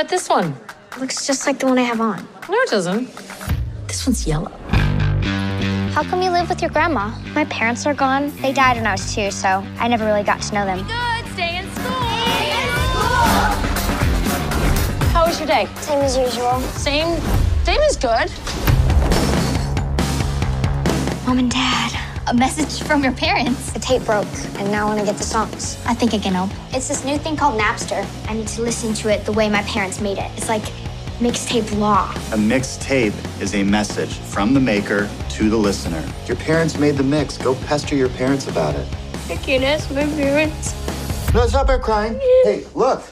[0.00, 0.56] about this one?
[0.98, 2.26] Looks just like the one I have on.
[2.48, 3.14] No, it doesn't.
[3.86, 4.48] This one's yellow.
[5.92, 7.10] How come you live with your grandma?
[7.34, 8.34] My parents are gone.
[8.40, 10.78] They died when I was two, so I never really got to know them.
[10.78, 11.90] Good, stay in school.
[15.12, 15.68] How was your day?
[15.80, 16.60] Same as usual.
[16.60, 17.20] Same,
[17.64, 18.32] same as good.
[21.26, 21.99] Mom and Dad.
[22.30, 23.72] A message from your parents.
[23.72, 24.24] The tape broke,
[24.56, 25.76] and now I want to get the songs.
[25.84, 26.50] I think I can help.
[26.72, 28.06] It's this new thing called Napster.
[28.28, 30.30] I need to listen to it the way my parents made it.
[30.36, 30.62] It's like
[31.18, 32.08] mixtape law.
[32.12, 36.04] A mixtape is a message from the maker to the listener.
[36.26, 37.36] Your parents made the mix.
[37.36, 38.86] Go pester your parents about it.
[39.28, 40.79] I can't ask my parents.
[41.32, 42.18] No, stop her crying.
[42.44, 43.02] Hey, look.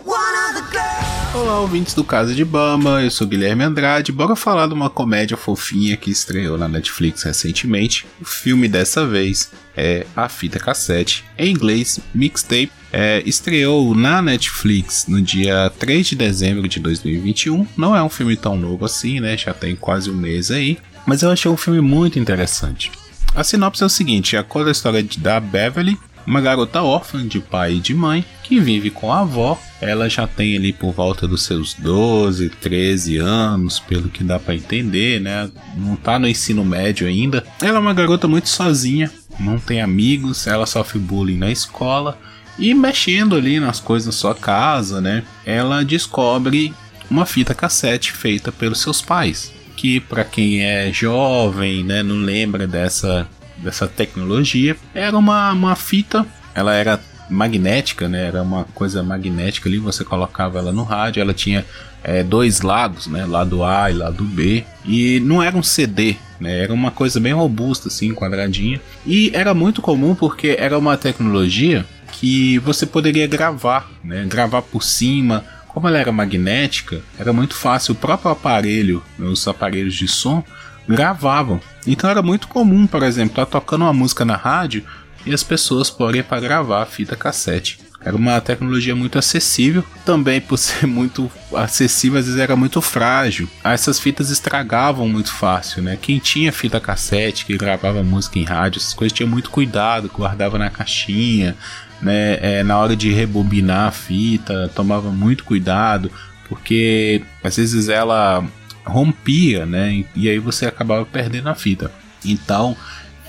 [1.33, 4.11] Olá, ouvintes do Casa de Bama, eu sou Guilherme Andrade.
[4.11, 8.07] Bora falar de uma comédia fofinha que estreou na Netflix recentemente.
[8.21, 12.73] O filme dessa vez é A Fita Cassete, em inglês, Mixtape.
[12.93, 17.69] É, estreou na Netflix no dia 3 de dezembro de 2021.
[17.77, 19.37] Não é um filme tão novo assim, né?
[19.37, 20.79] Já tem quase um mês aí.
[21.07, 22.91] Mas eu achei um filme muito interessante.
[23.35, 25.99] A sinopse é o seguinte: a conta a história da Beverly,
[26.29, 29.59] uma garota órfã de pai e de mãe que vive com a avó.
[29.81, 34.55] Ela já tem ali por volta dos seus 12, 13 anos, pelo que dá pra
[34.55, 35.51] entender, né?
[35.75, 37.43] Não tá no ensino médio ainda.
[37.63, 42.19] Ela é uma garota muito sozinha, não tem amigos, ela sofre bullying na escola
[42.59, 45.23] e mexendo ali nas coisas da sua casa, né?
[45.47, 46.75] Ela descobre
[47.11, 52.67] uma fita cassete feita pelos seus pais, que para quem é jovem, né, não lembra
[52.67, 53.27] dessa
[53.63, 58.27] dessa tecnologia, era uma, uma fita, ela era magnética, né?
[58.27, 61.65] Era uma coisa magnética ali, você colocava ela no rádio, ela tinha
[62.03, 63.27] é, dois lados, né?
[63.27, 66.63] Lado A e lado B, e não era um CD, né?
[66.63, 71.85] Era uma coisa bem robusta, assim, quadradinha, e era muito comum porque era uma tecnologia
[72.13, 74.25] que você poderia gravar, né?
[74.27, 75.45] Gravar por cima.
[75.69, 77.93] Como ela era magnética, era muito fácil.
[77.93, 80.43] O próprio aparelho, né, os aparelhos de som,
[80.89, 81.61] gravavam.
[81.87, 84.85] Então era muito comum, por exemplo, estar tocando uma música na rádio
[85.27, 87.79] e as pessoas porem para gravar a fita cassete.
[88.01, 93.49] Era uma tecnologia muito acessível, também por ser muito acessível, às vezes era muito frágil.
[93.63, 95.99] Essas fitas estragavam muito fácil, né?
[96.01, 100.59] Quem tinha fita cassete, que gravava música em rádio, essas coisas tinha muito cuidado, guardava
[100.59, 101.57] na caixinha,
[102.01, 102.39] né?
[102.41, 106.11] É, na hora de rebobinar a fita, tomava muito cuidado,
[106.49, 108.45] porque às vezes ela
[108.89, 110.05] rompia, né?
[110.15, 111.93] E aí você acabava perdendo a fita.
[112.25, 112.77] Então,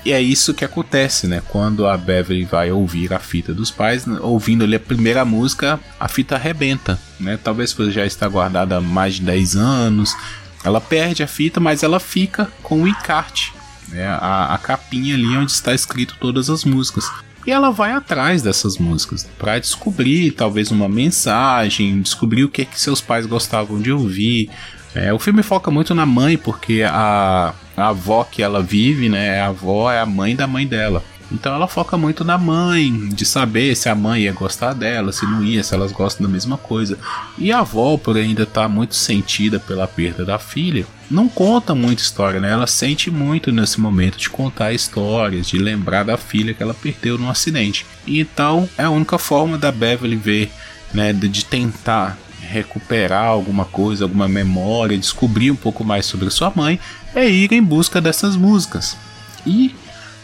[0.06, 1.42] é isso que acontece, né?
[1.48, 5.78] Quando a Beverly vai ouvir a fita dos pais, né, ouvindo ali a primeira música,
[5.98, 7.38] a fita arrebenta, né?
[7.42, 10.16] Talvez por já está guardada há mais de 10 anos.
[10.64, 13.52] Ela perde a fita, mas ela fica com o encarte,
[13.88, 14.06] né?
[14.06, 17.04] A, a capinha ali onde está escrito todas as músicas.
[17.46, 22.80] E ela vai atrás dessas músicas para descobrir talvez uma mensagem, descobrir o que, que
[22.80, 24.50] seus pais gostavam de ouvir.
[24.94, 29.40] É, o filme foca muito na mãe, porque a, a avó que ela vive, né?
[29.40, 31.02] A avó é a mãe da mãe dela.
[31.32, 35.24] Então ela foca muito na mãe, de saber se a mãe ia gostar dela, se
[35.24, 36.98] não ia, se elas gostam da mesma coisa.
[37.38, 42.02] E a avó, por ainda estar muito sentida pela perda da filha, não conta muita
[42.02, 42.50] história, né?
[42.50, 47.16] Ela sente muito nesse momento de contar histórias, de lembrar da filha que ela perdeu
[47.16, 47.86] num acidente.
[48.06, 50.50] E então é a única forma da Beverly ver,
[50.92, 52.18] né, de tentar
[52.50, 56.80] recuperar alguma coisa, alguma memória, descobrir um pouco mais sobre sua mãe,
[57.14, 58.96] é ir em busca dessas músicas.
[59.46, 59.74] E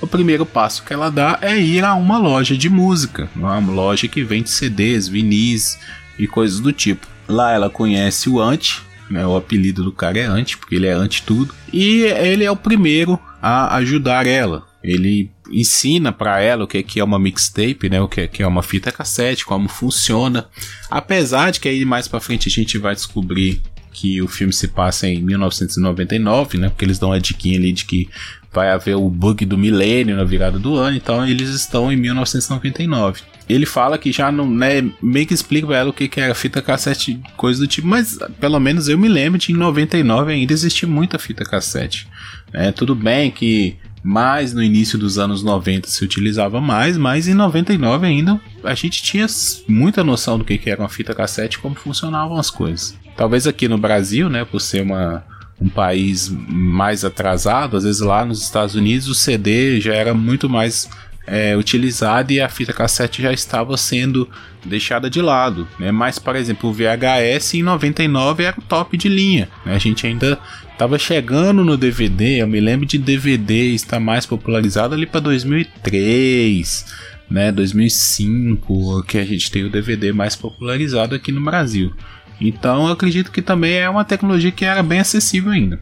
[0.00, 4.08] o primeiro passo que ela dá é ir a uma loja de música, uma loja
[4.08, 5.78] que vende CDs, vinis
[6.18, 7.06] e coisas do tipo.
[7.28, 10.92] Lá ela conhece o Ant, né, o apelido do cara é Ant, porque ele é
[10.92, 14.65] Ant tudo, e ele é o primeiro a ajudar ela.
[14.86, 18.28] Ele ensina para ela o que é, que é uma mixtape, né, o que é,
[18.28, 20.46] que é uma fita cassete, como funciona.
[20.88, 23.60] Apesar de que aí mais para frente a gente vai descobrir
[23.92, 27.84] que o filme se passa em 1999, né, porque eles dão uma diquinha ali de
[27.84, 28.08] que
[28.52, 33.22] vai haver o bug do milênio na virada do ano, então eles estão em 1999.
[33.48, 36.30] Ele fala que já não, né, meio que explica pra ela o que, que é
[36.30, 40.32] a fita cassete, coisa do tipo, mas pelo menos eu me lembro de em 99
[40.32, 42.08] ainda existia muita fita cassete.
[42.52, 42.72] Né?
[42.72, 48.06] Tudo bem que mais no início dos anos 90 se utilizava mais, mas em 99
[48.06, 49.26] ainda a gente tinha
[49.66, 52.96] muita noção do que, era uma fita cassete e como funcionavam as coisas.
[53.16, 55.24] Talvez aqui no Brasil, né, por ser uma,
[55.60, 60.48] um país mais atrasado, às vezes lá nos Estados Unidos o CD já era muito
[60.48, 60.88] mais
[61.26, 64.30] é, utilizado e a fita cassete já estava sendo
[64.64, 65.66] deixada de lado.
[65.80, 65.90] Né?
[65.90, 69.48] Mas, por exemplo, o VHS em 99 era o top de linha.
[69.64, 69.74] Né?
[69.74, 70.38] A gente ainda
[70.76, 72.42] estava chegando no DVD.
[72.42, 76.86] Eu me lembro de DVD estar mais popularizado ali para 2003,
[77.30, 77.50] né?
[77.50, 81.94] 2005, que a gente tem o DVD mais popularizado aqui no Brasil.
[82.38, 85.80] Então eu acredito que também é uma tecnologia que era bem acessível ainda.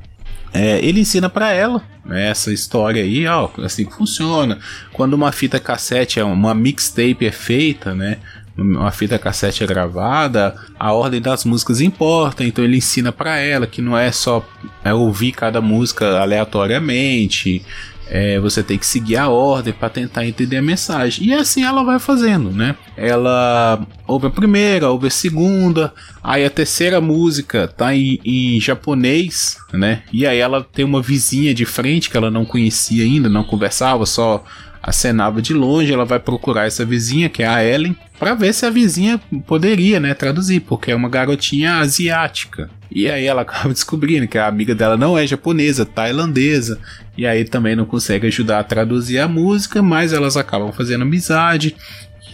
[0.53, 4.61] É, ele ensina para ela né, essa história aí, ó, assim que funciona.
[4.93, 8.19] Quando uma fita cassete, é uma mixtape é feita, né?
[8.57, 13.67] Uma fita cassete é gravada, a ordem das músicas importa, então ele ensina para ela
[13.67, 14.47] que não é só
[14.85, 17.65] é ouvir cada música aleatoriamente,
[18.07, 21.27] é, você tem que seguir a ordem para tentar entender a mensagem.
[21.27, 22.77] E assim ela vai fazendo, né?
[22.97, 25.93] Ela ouve a primeira, ouve a segunda,
[26.23, 30.03] aí a terceira música tá em, em, japonês, né?
[30.13, 34.05] E aí ela tem uma vizinha de frente que ela não conhecia ainda, não conversava,
[34.05, 34.45] só
[34.85, 35.93] acenava de longe.
[35.93, 39.99] Ela vai procurar essa vizinha, que é a Ellen, para ver se a vizinha poderia,
[39.99, 42.71] né, traduzir, porque é uma garotinha asiática.
[42.91, 46.79] E aí ela acaba descobrindo que a amiga dela não é japonesa, tailandesa,
[47.17, 51.75] e aí também não consegue ajudar a traduzir a música, mas elas acabam fazendo amizade.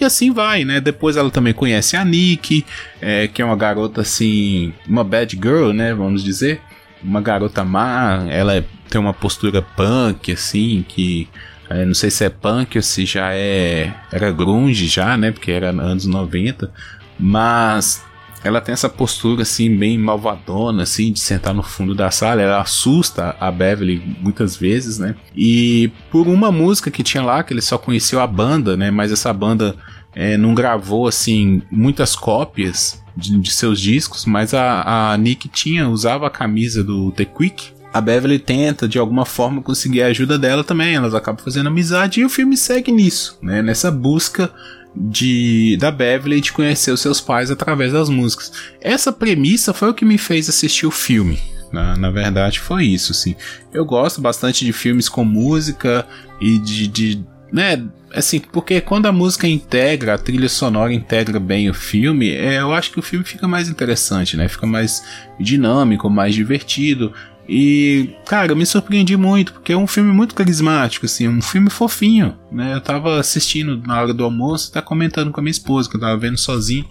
[0.01, 0.81] E assim vai, né?
[0.81, 2.65] Depois ela também conhece a Nick,
[3.03, 5.93] é, que é uma garota assim, uma bad girl, né?
[5.95, 6.61] Vamos dizer.
[7.03, 11.29] Uma garota má, ela é, tem uma postura punk, assim, que
[11.71, 13.95] é, não sei se é punk ou se já é.
[14.11, 15.31] Era grunge já, né?
[15.31, 16.71] Porque era anos 90.
[17.17, 18.03] Mas
[18.43, 22.43] ela tem essa postura assim, bem malvadona, assim, de sentar no fundo da sala.
[22.43, 25.15] Ela assusta a Beverly muitas vezes, né?
[25.35, 28.91] E por uma música que tinha lá, que ele só conheceu a banda, né?
[28.91, 29.77] Mas essa banda
[30.13, 35.89] é, não gravou, assim, muitas cópias de, de seus discos, mas a, a Nick tinha,
[35.89, 40.39] usava a camisa do The Quick a Beverly tenta de alguma forma conseguir a ajuda
[40.39, 43.63] dela também, elas acabam fazendo amizade e o filme segue nisso, né?
[43.63, 44.51] Nessa busca
[44.95, 48.53] de da Beverly de conhecer os seus pais através das músicas.
[48.81, 51.39] Essa premissa foi o que me fez assistir o filme.
[51.73, 53.37] Na, na verdade, foi isso, assim.
[53.73, 56.05] Eu gosto bastante de filmes com música
[56.41, 61.71] e de, de né, assim, porque quando a música integra, a trilha sonora integra bem
[61.71, 64.49] o filme, é, eu acho que o filme fica mais interessante, né?
[64.49, 65.05] Fica mais
[65.39, 67.13] dinâmico, mais divertido.
[67.53, 71.69] E, cara, eu me surpreendi muito, porque é um filme muito carismático, assim, um filme
[71.69, 72.75] fofinho, né?
[72.75, 76.01] Eu tava assistindo na hora do almoço, tá comentando com a minha esposa, que eu
[76.01, 76.87] tava vendo sozinho.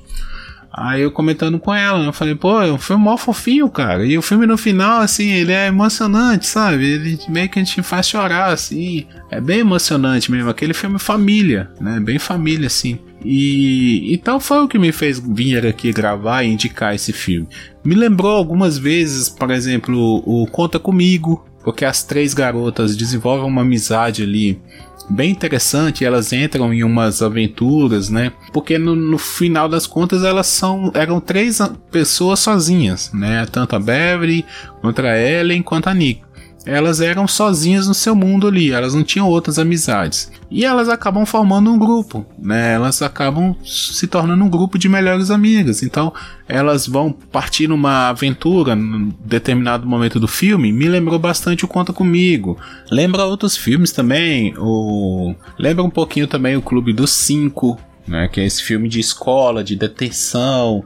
[0.70, 4.06] Aí eu comentando com ela, eu falei, pô, é um filme mó fofinho, cara.
[4.06, 6.84] E o filme no final, assim, ele é emocionante, sabe?
[6.84, 9.08] Ele meio que a gente faz chorar, assim.
[9.32, 12.02] É bem emocionante mesmo, aquele filme família, né?
[12.02, 13.00] Bem família, assim.
[13.24, 17.48] E então foi o que me fez vir aqui gravar e indicar esse filme.
[17.84, 23.62] Me lembrou algumas vezes, por exemplo, o Conta Comigo, porque as três garotas desenvolvem uma
[23.62, 24.62] amizade ali
[25.10, 28.32] bem interessante, elas entram em umas aventuras, né?
[28.54, 31.60] Porque no, no, final das contas elas são eram três
[31.92, 33.46] pessoas sozinhas, né?
[33.52, 34.46] Tanto a Beverly,
[34.82, 36.22] quanto a Ellen, quanto a Nick
[36.66, 40.32] elas eram sozinhas no seu mundo ali, elas não tinham outras amizades.
[40.52, 42.74] E elas acabam formando um grupo, né?
[42.74, 45.84] Elas acabam se tornando um grupo de melhores amigas.
[45.84, 46.14] Então,
[46.48, 50.72] elas vão partir numa aventura em determinado momento do filme.
[50.72, 52.58] Me lembrou bastante o Conta Comigo.
[52.92, 54.54] Lembra outros filmes também.
[54.58, 55.34] O...
[55.58, 58.28] Lembra um pouquinho também o Clube dos Cinco, né?
[58.28, 60.84] Que é esse filme de escola, de detenção.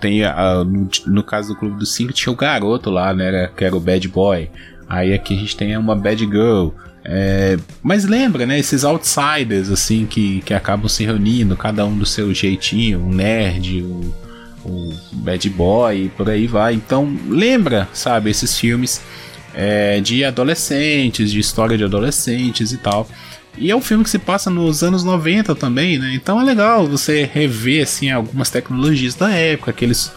[0.00, 0.22] Tem,
[0.66, 3.48] no, no, caso do Clube dos Cinco, tinha o garoto lá, né?
[3.56, 4.50] Que era o Bad Boy.
[4.88, 6.68] Aí aqui a gente tem uma bad girl.
[7.04, 8.58] É, mas lembra, né?
[8.58, 13.82] Esses outsiders, assim, que, que acabam se reunindo, cada um do seu jeitinho, o nerd,
[13.82, 16.74] o bad boy, e por aí vai.
[16.74, 19.00] Então, lembra, sabe, esses filmes
[19.54, 23.08] é, de adolescentes, de história de adolescentes e tal.
[23.56, 26.12] E é um filme que se passa nos anos 90 também, né?
[26.14, 30.10] Então é legal você rever, assim, algumas tecnologias da época, aqueles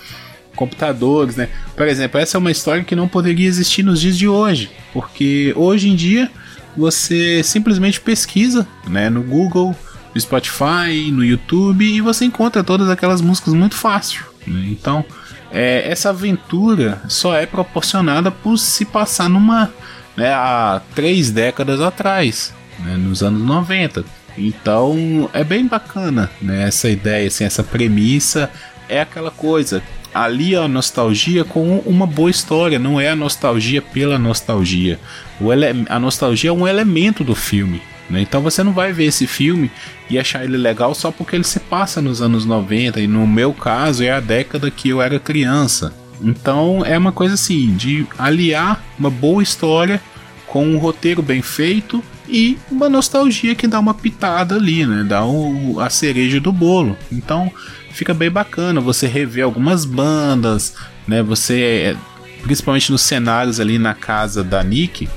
[0.58, 1.48] computadores, né?
[1.76, 5.54] Por exemplo, essa é uma história que não poderia existir nos dias de hoje, porque
[5.56, 6.30] hoje em dia
[6.76, 9.76] você simplesmente pesquisa, né, no Google,
[10.14, 14.26] no Spotify, no YouTube e você encontra todas aquelas músicas muito fácil.
[14.46, 14.68] Né?
[14.70, 15.04] Então,
[15.52, 19.72] é, essa aventura só é proporcionada por se passar numa
[20.16, 24.04] né, há três décadas atrás, né, nos anos 90.
[24.38, 28.52] Então é bem bacana né, essa ideia, assim, essa premissa
[28.88, 29.82] é aquela coisa
[30.24, 35.00] ali a nostalgia com uma boa história, não é a nostalgia pela nostalgia.
[35.40, 37.82] O ele a nostalgia é um elemento do filme.
[38.10, 38.22] Né?
[38.22, 39.70] Então você não vai ver esse filme
[40.10, 43.54] e achar ele legal só porque ele se passa nos anos 90 e no meu
[43.54, 45.94] caso é a década que eu era criança.
[46.22, 50.02] Então é uma coisa assim de aliar uma boa história
[50.48, 55.06] com um roteiro bem feito e uma nostalgia que dá uma pitada ali, né?
[55.08, 56.98] Dá o, a cereja do bolo.
[57.12, 57.52] Então
[57.98, 60.76] fica bem bacana você rever algumas bandas,
[61.08, 61.24] né?
[61.24, 61.98] Você,
[62.44, 65.10] principalmente nos cenários ali na casa da Nick,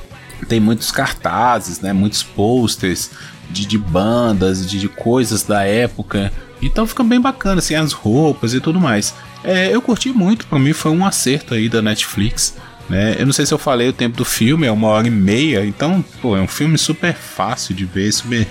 [0.48, 1.92] tem muitos cartazes, né?
[1.92, 3.10] Muitos posters
[3.50, 6.32] de, de bandas, de, de coisas da época.
[6.62, 9.14] Então fica bem bacana, assim, as roupas e tudo mais.
[9.44, 12.56] É, eu curti muito, pra mim foi um acerto aí da Netflix.
[12.88, 13.16] Né?
[13.18, 15.64] Eu não sei se eu falei o tempo do filme, é uma hora e meia,
[15.64, 18.44] então, pô, é um filme super fácil de ver, super,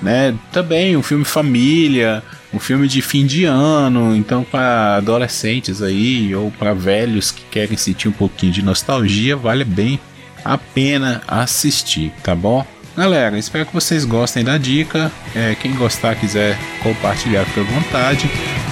[0.00, 0.32] né?
[0.52, 2.22] Também um filme família,
[2.52, 7.76] um filme de fim de ano, então para adolescentes aí ou para velhos que querem
[7.76, 10.00] sentir um pouquinho de nostalgia, vale bem
[10.44, 12.66] a pena assistir, tá bom?
[12.96, 15.12] Galera, espero que vocês gostem da dica.
[15.34, 18.28] É, quem gostar quiser compartilhar, fica à vontade.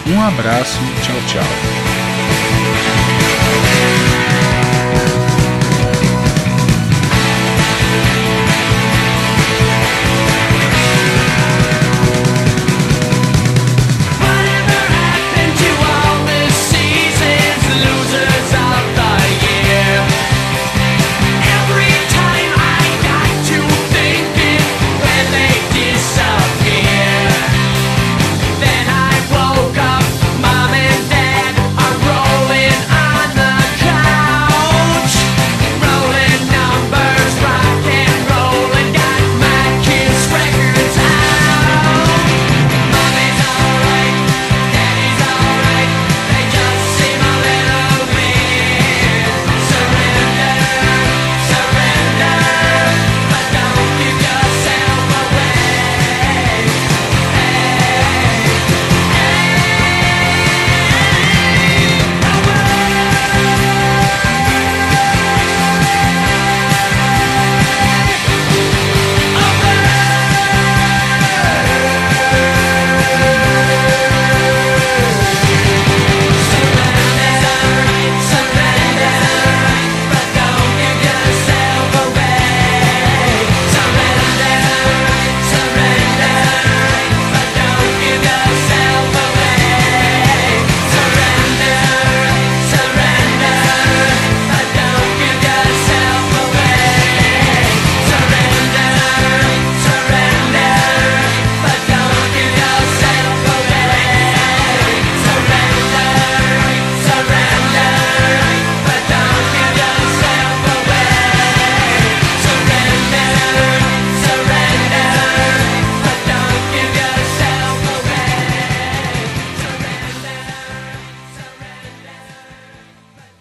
[0.07, 1.98] Um abraço, tchau, tchau.